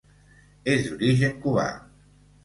[0.71, 1.67] És d'origen cubà.